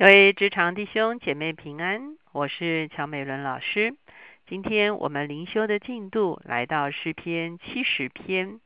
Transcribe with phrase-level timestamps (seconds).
[0.00, 3.94] 各位职场弟兄姐妹平安，我是乔美伦老师。
[4.46, 8.60] 今天我们灵修的进度来到诗篇七十篇。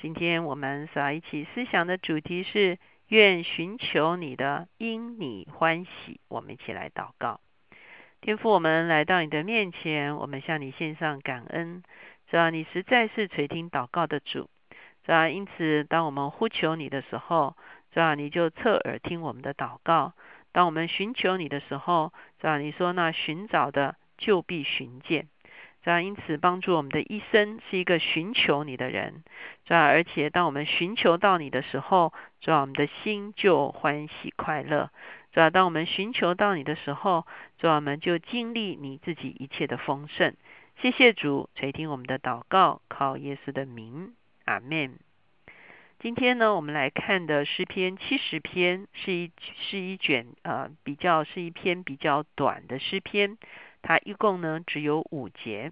[0.00, 6.18] 今天我们所要一起思想的主题是愿寻求你的，因你欢喜。
[6.26, 7.38] 我们一起来祷告。
[8.20, 11.84] 天父，我们来到你的面前，我们向你献上感恩，
[12.28, 14.50] 主要你实在是垂听祷告的主。
[15.04, 17.56] 主要因此，当我们呼求你的时候，
[17.92, 20.12] 主要你就侧耳听我们的祷告。
[20.52, 22.58] 当我们寻求你的时候，是吧？
[22.58, 25.28] 你说那寻找的就必寻见，
[25.82, 26.00] 是吧？
[26.00, 29.24] 因此帮助我们的一生是一个寻求你的人，
[29.66, 29.86] 是吧？
[29.86, 32.60] 而且当我们寻求到你的时候，是吧？
[32.60, 34.90] 我们的心就欢喜快乐，
[35.32, 35.50] 是吧？
[35.50, 37.26] 当我们寻求到你的时候，
[37.58, 37.76] 是吧？
[37.76, 40.34] 我们就经历你自己一切的丰盛。
[40.80, 44.98] 谢谢主垂听我们的祷告，靠耶稣的名，阿门。
[46.02, 49.30] 今天呢，我们来看的诗篇七十篇，是一
[49.60, 53.38] 是一卷呃比较是一篇比较短的诗篇，
[53.82, 55.70] 它一共呢只有五节。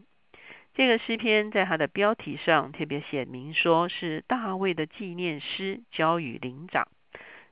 [0.73, 6.87] 这个诗篇在它的标题上特别写明说是大卫的纪念诗，交与灵长。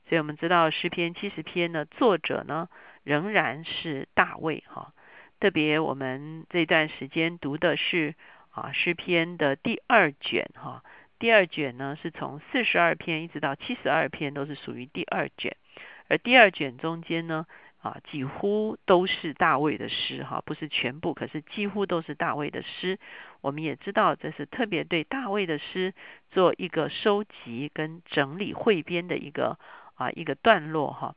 [0.09, 2.69] 所以我们知道诗篇七十篇呢，作者呢
[3.03, 4.92] 仍然是大卫哈。
[5.41, 8.15] 特别我们这段时间读的是
[8.51, 10.85] 啊诗篇的第二卷哈。
[11.19, 15.56] 第二卷呢，是从四十二篇一直到七十二篇，都是属于第二卷。
[16.08, 17.44] 而第二卷中间呢，
[17.83, 22.98] 啊，几乎都是大卫的诗，哈，不是全部，可是几乎都是大卫的诗。
[23.41, 25.92] 我们也知道，这是特别对大卫的诗
[26.30, 29.58] 做一个收集跟整理汇编的一个
[29.96, 31.14] 啊一个段落，哈。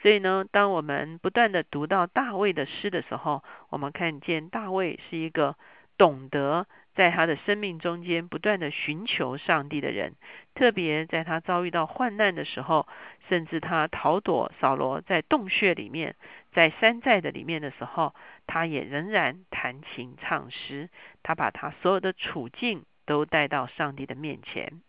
[0.00, 5.56] 所以呢，当我们不断的读到大卫的诗的时候，我们看见大卫是一个
[5.98, 6.66] 懂得。
[6.94, 10.14] 在他的生命中间不断的寻求上帝的人，
[10.54, 12.86] 特别在他遭遇到患难的时候，
[13.28, 16.16] 甚至他逃躲扫罗在洞穴里面，
[16.52, 18.14] 在山寨的里面的时候，
[18.46, 20.90] 他也仍然弹琴唱诗，
[21.22, 24.82] 他把他所有的处境都带到上帝的面前。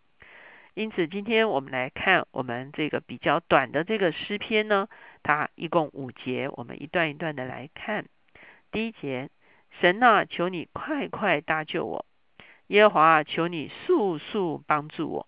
[0.73, 4.89] 因此，今天我们来看我们这个比较短的这个诗篇呢，
[5.21, 8.05] 它一共五节，我们一段一段的来看。
[8.71, 9.29] 第一节。
[9.79, 12.05] 神啊，求你快快搭救我！
[12.67, 15.27] 耶和华，求你速速帮助我！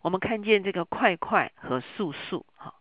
[0.00, 2.74] 我们看见这个快快和速速，哈，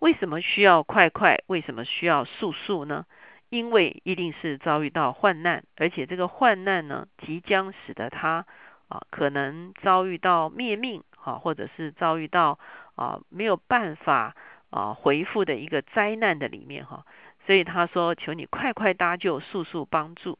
[0.00, 1.42] 为什么需要快快？
[1.46, 3.06] 为什么需要速速呢？
[3.48, 8.46] 因为一定是遭遇到患难，而且这个患难呢，即将使得他
[8.88, 12.58] 啊，可能遭遇到灭命，哈，或者是遭遇到
[12.96, 14.34] 啊没有办法
[14.70, 17.06] 啊回复的一个灾难的里面，哈。
[17.46, 20.38] 所以他说：“求你快快搭救，速速帮助。”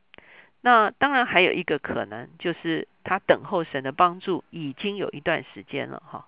[0.63, 6.03] 那当然还有一个可能，就是他等候神的帮助已经有一段时间了。
[6.07, 6.27] 哈，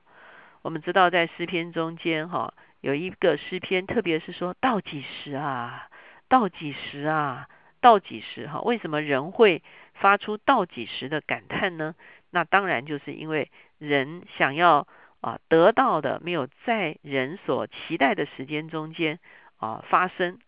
[0.61, 5.89] 我们知道在诗篇中间，哈，有一个诗篇，特别是说到几时啊？
[6.29, 7.49] 到几时啊？
[7.81, 8.47] 到几时？
[8.47, 9.63] 哈，为什么人会
[9.95, 11.95] 发出到几时的感叹呢？
[12.31, 14.87] 那当然就是因为人想要
[15.23, 19.19] 啊得到的没有在人所期待的时间中间
[19.57, 20.39] 啊发生。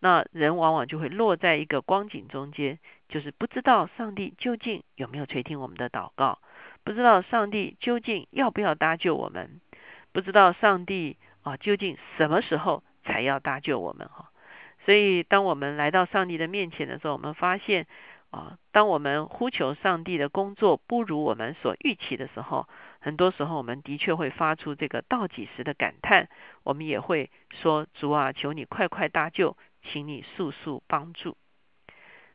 [0.00, 2.78] 那人往往就会落在一个光景中间，
[3.08, 6.38] 就是不知道上帝究竟有没有垂听我们的祷告，
[6.84, 9.60] 不知道上帝究竟要不要搭救我们，
[10.12, 14.30] 不知道上帝啊究竟什么时候才要搭救我们哈。
[14.84, 17.86] 所以，当我们来到上帝的面前的时候，我们发现
[18.30, 22.68] 啊，当我们呼求上帝的工作不如我们所预期的时候，
[23.08, 26.28] 很多时候我们的确会发出这个倒计时的感叹。
[26.62, 31.38] 我们也会说：“主啊，求你快快搭救，请你速速帮助。”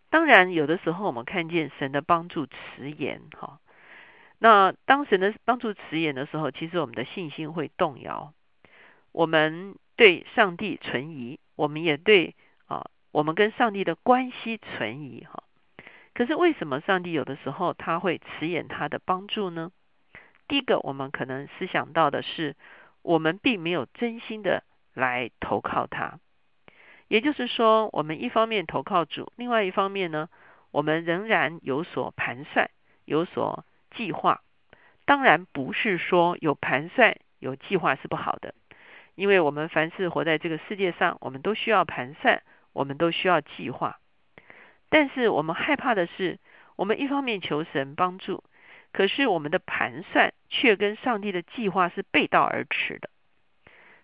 [0.10, 3.60] 当然，有的时候我们看见神的帮助迟延，哈。
[4.40, 8.34] 那当神的帮助迟延的时候，其实我们的信心会动摇，
[9.12, 12.34] 我们对上帝存疑，我们也对
[12.66, 15.44] 啊，我们跟上帝的关系存疑，哈。
[16.16, 19.72] 可是为什么上帝有的时候他会迟延他的帮助呢？
[20.48, 22.56] 第一个，我们可能思想到的是，
[23.02, 26.20] 我们并没有真心的来投靠他。
[27.08, 30.30] 也就是说，我们一方面投靠主，另外一方面呢，
[30.72, 32.70] 我们仍然有所盘算、
[33.06, 33.66] 有所
[33.96, 34.42] 计划。
[35.06, 38.56] 当然，不是说有盘算、有计划是不好的，
[39.16, 42.42] 因为我们凡是活在这个世界上，我们都需要盘算，
[42.72, 44.00] 我们都需要计划。
[44.90, 46.40] 但是，我们害怕的是，
[46.76, 48.44] 我们一方面求神帮助。
[48.94, 53.10] 可是我们的盘算却跟上帝的计划是背道而驰的。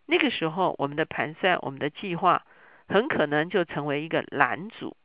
[0.05, 2.43] 那个时候，我们的盘算、我们的计划，
[2.87, 4.97] 很可能就成为一个拦阻，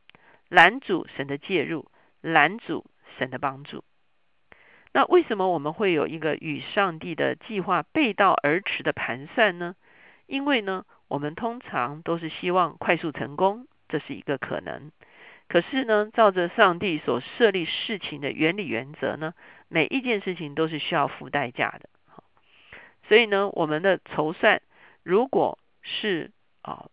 [0.48, 1.86] 拦阻神的介入，
[2.22, 2.86] 拦阻
[3.18, 3.84] 神的帮助。
[4.94, 9.74] 那为什么我们会有一个与上帝的计划背道而驰的盘算呢？
[10.26, 14.90] 因为呢，我们通常都是希望快速成功，这是一个可能。
[15.48, 19.34] 可是呢，照着上帝所设立事情的原理原则呢，
[19.68, 21.88] 每一件事情都是需要付代价的。
[23.08, 24.62] 所以呢，我们的筹算
[25.02, 26.30] 如果是
[26.62, 26.88] 啊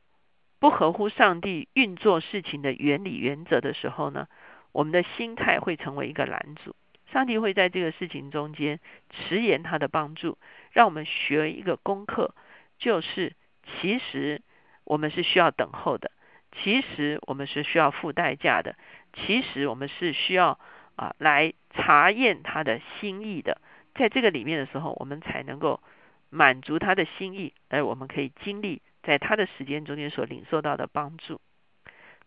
[0.59, 4.27] 不合乎上帝运作事情的原理原则的时候呢，
[4.71, 6.75] 我们的心态会成为一个拦阻。
[7.11, 8.79] 上帝会在这个事情中间
[9.09, 10.37] 迟延他的帮助，
[10.71, 12.35] 让我们学一个功课，
[12.77, 13.35] 就是
[13.65, 14.41] 其实
[14.85, 16.11] 我们是需要等候的，
[16.53, 18.77] 其实我们是需要付代价的，
[19.13, 20.57] 其实我们是需要
[20.95, 23.59] 啊来查验他的心意的。
[23.95, 25.81] 在这个里面的时候，我们才能够
[26.29, 31.41] 满足他的心意，而我们可以经历在他的时间中间所领受到的帮助。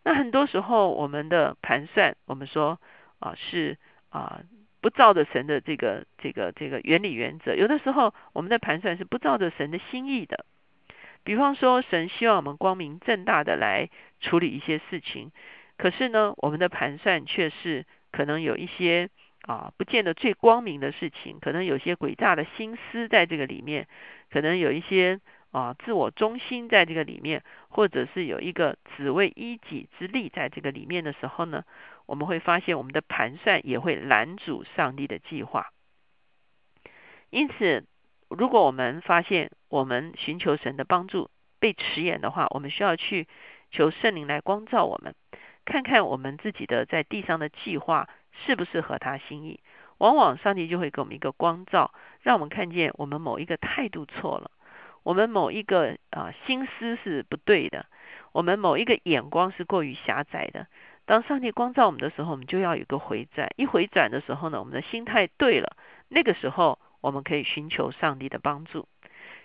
[0.03, 2.81] 那很多时候我们的盘算，我们说
[3.19, 3.79] 啊是
[4.11, 4.41] 啊。
[4.85, 10.45] 不照着神的这个这个这个原理原则，有的时候我们的盘算是不照着神的心意的。
[11.23, 13.89] 比方说，神希望我们光明正大的来
[14.21, 15.33] 处理一些事情，
[15.79, 19.11] 可是呢，我们的盘算却是可能有一些
[19.43, 23.89] 啊，不见得最光明的事情，可能有些诡诈的心思在这个里面，
[24.31, 25.19] 可能有一些
[25.51, 31.65] 啊自我中心在这个里面，或者是有一个只为一己之力在这个里面的时候呢？
[32.07, 35.73] 我们会发现，我们的盘算也会拦阻上帝的计划。
[37.31, 37.85] 因此，
[38.29, 43.27] 如果我们发现我们寻求神的帮助被迟延的话，我们需要去
[43.73, 45.17] 求圣灵来光照我们，
[45.65, 49.61] 看看我们自己的在地上的计划是不是合他心意。
[49.99, 54.51] 往往上帝就会给我们一个光照，让我们看见我们某一个态度错了，
[55.05, 57.87] 我们某一个啊心思是不对的，
[58.33, 60.67] 我们某一个眼光是过于狭窄的。
[61.07, 63.49] 当上帝光照我们的时候，我们就要有个回转。
[63.57, 65.77] 一回转的时候呢，我们的心态对了，
[66.09, 68.89] 那个时候我们可以寻求上帝的帮助。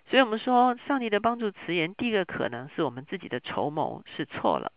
[0.10, 4.72] 所以，我们说上帝的帮助迟延，第一个可能是我们自己的筹谋是错了；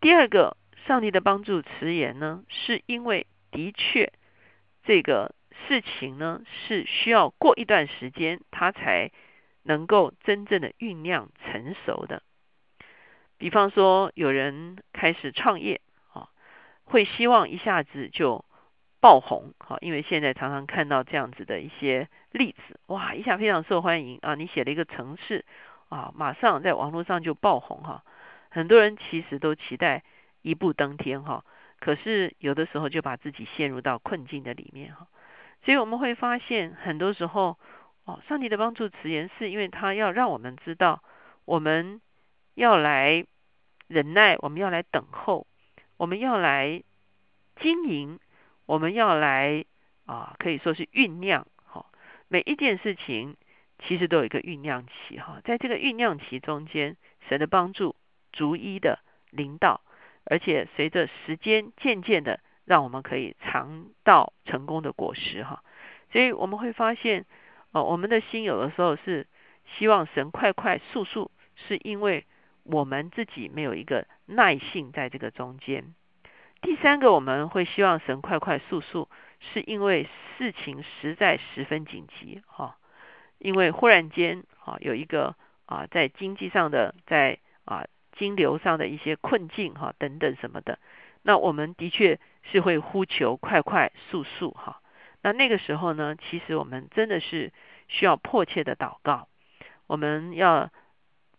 [0.00, 0.56] 第二个，
[0.86, 4.12] 上帝的帮助迟延呢，是因为的确
[4.84, 5.34] 这个
[5.66, 9.10] 事情呢是需要过一段时间，它才
[9.64, 12.22] 能够真正的酝酿成熟的。
[13.38, 15.80] 比方说，有人开始创业
[16.12, 16.28] 啊，
[16.84, 18.44] 会希望一下子就
[19.00, 24.36] 爆红哈，因为现在常常看到这样子的一些例子，哇，一下非常受欢迎啊！
[24.36, 25.44] 你写了一个城市
[25.88, 28.04] 啊，马上在网络上就爆红哈。
[28.50, 30.02] 很多人其实都期待
[30.42, 31.44] 一步登天哈，
[31.80, 35.06] 可是有的时候就把自己陷入到困境的里面哈。
[35.64, 37.58] 所以我们会发现，很多时候
[38.04, 41.02] 哦，上帝的帮助词言是因为他要让我们知道
[41.44, 42.00] 我们。
[42.54, 43.24] 要来
[43.86, 45.46] 忍耐，我们要来等候，
[45.96, 46.82] 我们要来
[47.60, 48.18] 经营，
[48.66, 49.64] 我们要来
[50.06, 51.46] 啊，可以说是酝酿。
[51.62, 51.86] 哈，
[52.26, 53.36] 每一件事情
[53.78, 55.20] 其实都有一个酝酿期。
[55.20, 56.96] 哈，在这个酝酿期中间，
[57.28, 57.94] 神的帮助
[58.32, 58.98] 逐一的
[59.30, 59.80] 领导，
[60.24, 65.44] 而且随着时间渐渐的，让我们可以尝到成功的果实。
[65.44, 65.62] 哈，
[66.12, 67.26] 所以我们会发现，
[67.72, 69.26] 哦，我们的心有的时候是
[69.76, 72.24] 希望神快快速速，是因为。
[72.70, 75.94] 我们自己没有一个耐性在这个中间。
[76.60, 79.08] 第三个，我们会希望神快快速速，
[79.40, 82.76] 是因为事情实在十分紧急哈。
[83.38, 85.34] 因为忽然间啊，有一个
[85.64, 87.86] 啊，在经济上的，在啊
[88.18, 90.78] 金流上的一些困境哈等等什么的，
[91.22, 94.82] 那我们的确是会呼求快快速速哈。
[95.22, 97.52] 那那个时候呢，其实我们真的是
[97.88, 99.28] 需要迫切的祷告，
[99.86, 100.70] 我们要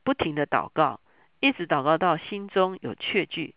[0.03, 1.00] 不停的祷告。
[1.41, 3.55] 一直祷告到心中有确据，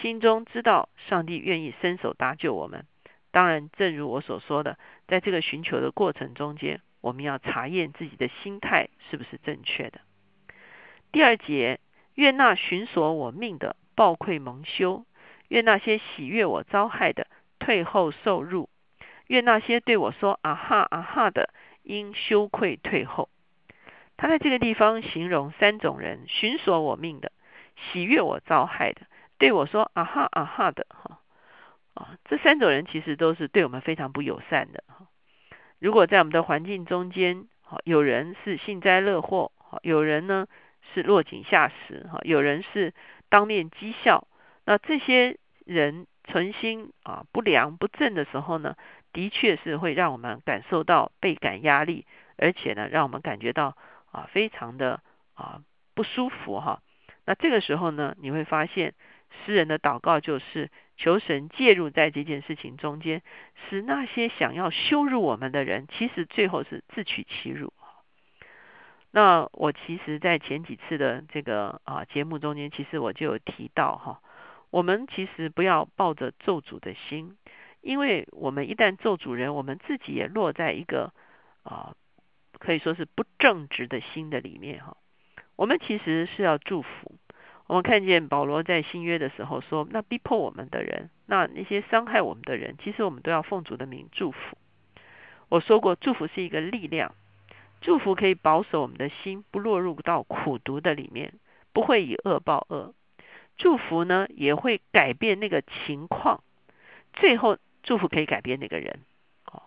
[0.00, 2.86] 心中知道上帝愿意伸手搭救我们。
[3.32, 4.78] 当然，正如我所说的，
[5.08, 10.00] 在这个寻求的过程中间，我们要查验自己的心态是不是正确的。
[11.10, 11.80] 第二节，
[12.20, 15.06] 愿那寻索我命的暴愧蒙羞，
[15.48, 17.26] 愿那些喜悦我遭害的
[17.58, 18.68] 退后受辱，
[19.26, 21.48] 愿那些对我说啊哈啊哈的
[21.82, 23.30] 因羞愧退后。
[24.18, 27.32] 他在这个地方形容三种人：寻索我命的、
[27.74, 29.00] 喜悦我遭害的、
[29.38, 31.20] 对我说啊哈啊哈的哈
[31.94, 35.06] 啊，这三种人其实都是对我们非常不友善的哈。
[35.78, 40.46] 如果在我们的环境中间，哈，有人是幸灾乐祸，哈，有人呢
[40.94, 42.92] 是落井下石，哈，有人是
[43.28, 44.26] 当面讥笑，
[44.64, 48.76] 那这些人存心啊不良不正的时候呢，
[49.12, 52.06] 的确是会让我们感受到倍感压力，
[52.36, 53.76] 而且呢，让我们感觉到。
[54.12, 55.00] 啊，非常的
[55.34, 55.62] 啊
[55.94, 56.82] 不舒服哈。
[57.26, 58.94] 那这个时候呢，你会发现
[59.46, 63.22] 诗人的祷告就是求神介入在这件事情中间，
[63.68, 67.72] 使那些想要羞辱我们的人，其实最后是自取其辱。
[69.12, 74.20] 那我其实，在前几次的这个啊节目中间，其实我就有提到哈，
[74.70, 77.36] 我们其实不要抱着咒诅的心，
[77.80, 81.12] 因为我们一旦咒主人，我们自己也落在一个
[81.64, 81.94] 啊
[82.58, 84.96] 可以说是不正直的心的里面哈。
[85.56, 87.16] 我们其实是要祝福。
[87.66, 94.38] 我们看见保罗在新约的时候说，那逼迫我们的人，那那些伤害我们的人，其实我们都要奉主的名祝福。
[95.48, 97.14] 我说过，祝福是一个力量，
[97.80, 101.34] 祝福可以保守我们的心不落入到苦毒的里面，
[101.72, 102.94] 不会以恶报恶。
[103.56, 106.42] 祝福呢，也会改变那个情况，
[107.12, 109.00] 最后祝福可以改变那个人。
[109.46, 109.62] 哦，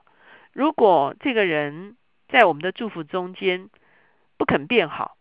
[0.54, 3.70] 如果这个人在我们的祝福中间
[4.38, 5.18] 不肯变好，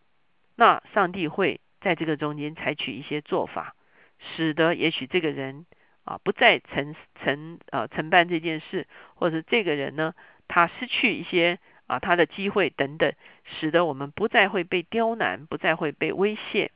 [0.55, 1.59] 那上帝会。
[1.83, 3.75] 在这个中间采取一些做法，
[4.17, 5.65] 使得也许这个人
[6.05, 10.13] 啊不再承承呃承办这件事，或者这个人呢
[10.47, 13.13] 他失去一些啊他的机会等等，
[13.43, 16.71] 使得我们不再会被刁难，不再会被威胁。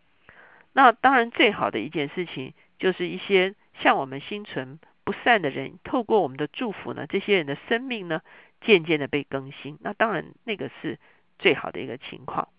[0.74, 8.22] 那当然最好的一件事情，就是一些向我们心存不善的人，透过我们的祝福呢，这些人的生命呢
[8.62, 9.78] 渐渐的被更新。
[9.82, 11.00] 那当然那个是
[11.40, 12.50] 最好的一个情况。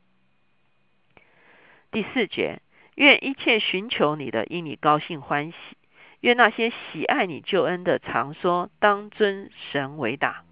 [1.90, 2.60] 第四节，
[2.96, 5.56] 愿一切寻求你的，因你高兴欢喜；
[6.20, 10.44] 愿那些喜爱你救恩的，常说当尊神为大。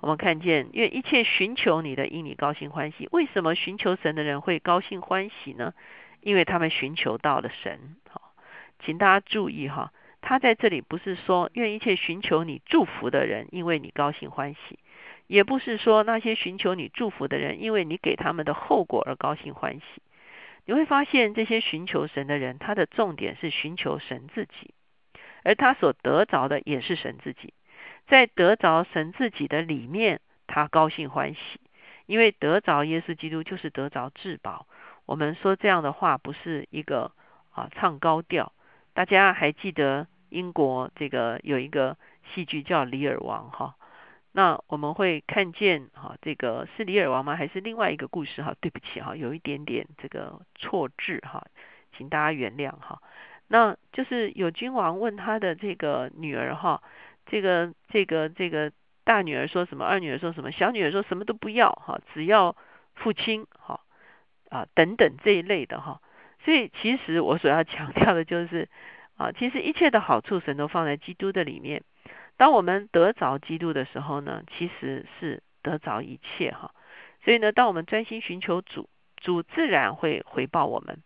[0.00, 3.08] 我们看见，愿一切寻求你的，因你高兴欢喜。
[3.10, 5.74] 为什么寻求神的人会高兴欢喜呢？
[6.20, 7.96] 因为他们寻求到了神。
[8.08, 8.32] 好，
[8.78, 14.78] 请大家注意哈，他在这里不是说愿一切寻求你祝福的人，因为你高兴欢喜；
[15.26, 20.02] 也不是说那些寻求你祝福的人，因为你给他们的后果而高兴欢喜。
[20.64, 24.74] 你会发现，这些寻求神的人，他的重点是寻求神自己，
[25.42, 27.52] 而他所得着的也是神自己。
[28.08, 31.60] 在得着神自己的里面，他高兴欢喜，
[32.06, 34.66] 因为得着耶稣基督就是得着至宝。
[35.04, 37.12] 我们说这样的话，不是一个
[37.50, 38.52] 啊唱高调。
[38.94, 41.96] 大家还记得英国这个有一个
[42.34, 43.76] 戏剧叫《李尔王》哈？
[44.32, 47.36] 那我们会看见哈，这个是李尔王吗？
[47.36, 48.54] 还是另外一个故事哈？
[48.60, 51.44] 对不起哈，有一点点这个错字哈，
[51.96, 53.00] 请大家原谅哈。
[53.48, 56.82] 那就是有君王问他的这个女儿哈，
[57.30, 58.72] 这个这个这个
[59.04, 59.84] 大女儿说什么？
[59.84, 60.50] 二女儿说什么？
[60.50, 62.56] 小女儿说什么都不要哈，只要
[62.94, 63.80] 父亲哈
[64.50, 66.00] 啊等等这一类的哈。
[66.44, 68.68] 所以其实我所要强调的就是
[69.16, 71.82] 啊，其实一切的好处神都放在基督的里面。
[72.36, 76.72] 当我们得着基督的时候呢，其实是得着一切哈。
[77.24, 80.96] 所以呢，当我们专心寻求主，主自然会回报我们；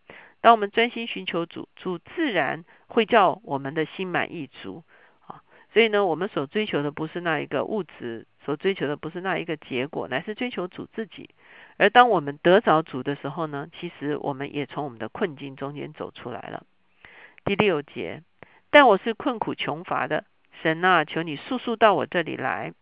[0.42, 4.84] 当我们专心寻求主，主自然会叫我们的心满意足。
[5.72, 11.30] 所以呢，我们所追求的不是那一个物质，所追求的不是那一个结果，乃是追求主自己。
[11.78, 16.66] 而当我们得着主的时候呢，其实我们也从我们的困境中间走出来了。
[17.44, 18.22] 第六节，
[18.70, 20.24] 但我是困苦穷乏的。
[20.62, 22.72] 神啊，求你速速到我这里来！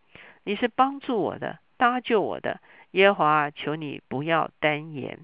[0.44, 2.60] 你是帮助我的、搭救我的。
[2.90, 5.20] 耶和华，求你不要单言。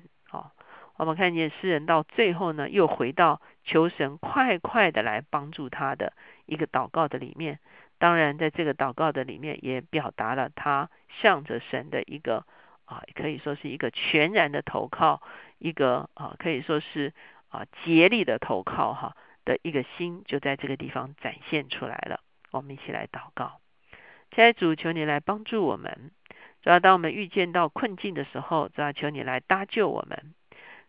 [0.97, 6.13] 我们看见诗人到最后呢，又回到求神快快的来帮助他的
[6.47, 7.59] 一个祷告的里面。
[7.99, 12.45] 当然，在这个祷告的里面，也表达了他向着神的一个
[12.85, 15.23] 啊，可以说是一个全然的投靠，
[15.59, 17.15] 一个啊，可以说是
[17.49, 22.21] 啊竭力的投靠哈的一个心，就在这个地方展现出来了。
[22.51, 23.61] 我们一起来祷告，
[24.31, 26.11] 亲爱主，求你来帮助我们。
[26.63, 30.35] 主要当我们遇见到困境的时候，主要求你来搭救我们。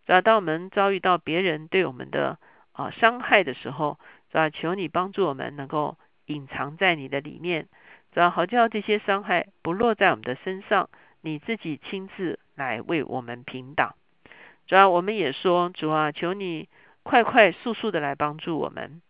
[0.08, 2.40] 主要当我们遭遇到别人对我们的
[2.72, 4.00] 啊伤害的时候，
[4.32, 5.98] 主要求你帮助我们能够
[6.28, 7.68] 隐藏在你的里面。
[8.14, 13.96] 主要好叫这些伤害不落在我们的身上，你自己亲自来为我们平挡。
[14.66, 16.70] 主要我们也说，主啊，求你
[17.04, 19.02] 快快速速的来帮助我们。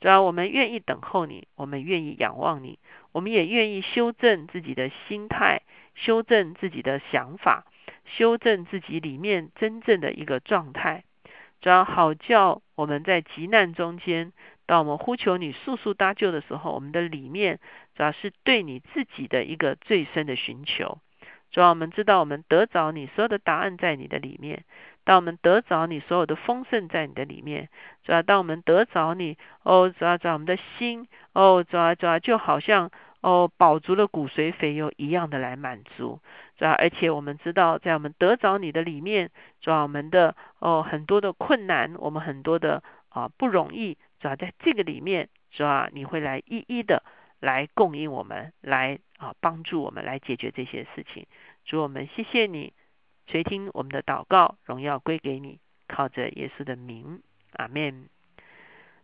[0.00, 2.78] 主要我们愿意等候你，我们愿意仰望你，
[3.10, 5.62] 我们也愿意修正自己的心态，
[5.96, 7.64] 修正自己的想法，
[8.04, 11.04] 修正自己里面真正的一个状态。
[11.60, 14.32] 主要好叫我们在急难中间，
[14.66, 17.58] 当我们呼求你速速搭救的时候，我们的里面
[17.96, 20.98] 主要是对你自己的一个最深的寻求。
[21.50, 24.64] 主要我们知道，我们得着你所有的答案在你的里面。
[25.04, 27.68] 当我们得着你所有的丰盛在你的里面，
[28.04, 36.20] 主要当我们得着你，哦，主要在我们的心，哦，主要主要就好像哦饱足了骨髓肥油一样的来满足，
[36.56, 39.30] 主要而且我们知道，在我们得着你的里面，
[39.60, 47.02] 主要我们的哦很多的困难，我们很多的啊不容易，主要在这个里面，主要你会来一一的
[47.40, 51.26] 来供应我们，来啊帮助我们来解决这些事情。
[51.64, 52.72] 主我们谢谢你。
[53.26, 55.58] 垂听我们的祷告，荣耀归给你，
[55.88, 57.22] 靠着耶稣的名，
[57.54, 58.10] 阿门。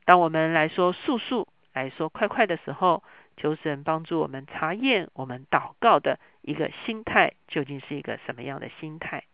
[0.04, 3.02] 当我们来说速速，来说快快的时候，
[3.40, 9.24] 求神帮助我们查验我们祷告的一个心态究竟是一个什么样的心态。